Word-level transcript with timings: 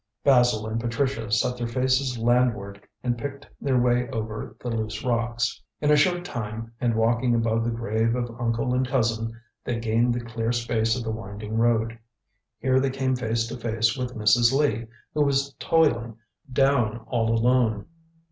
Basil 0.23 0.65
and 0.65 0.81
Patricia 0.81 1.31
set 1.31 1.57
their 1.59 1.67
faces 1.67 2.17
landward 2.17 2.87
and 3.03 3.19
picked 3.19 3.47
their 3.61 3.77
way 3.77 4.09
over 4.09 4.55
the 4.59 4.71
loose 4.71 5.05
rocks. 5.05 5.61
In 5.79 5.91
a 5.91 5.95
short 5.95 6.25
time, 6.25 6.73
and 6.81 6.95
walking 6.95 7.35
above 7.35 7.63
the 7.63 7.69
grave 7.69 8.15
of 8.15 8.35
uncle 8.41 8.73
and 8.73 8.87
cousin, 8.87 9.39
they 9.63 9.79
gained 9.79 10.15
the 10.15 10.25
clear 10.25 10.51
space 10.53 10.95
of 10.97 11.03
the 11.03 11.11
winding 11.11 11.55
road. 11.55 11.99
Here 12.57 12.79
they 12.79 12.89
came 12.89 13.15
face 13.15 13.45
to 13.49 13.57
face 13.57 13.95
with 13.95 14.15
Mrs. 14.15 14.51
Lee, 14.51 14.87
who 15.13 15.21
was 15.21 15.53
toiling 15.59 16.17
down 16.51 17.01
all 17.05 17.31
alone. 17.31 17.85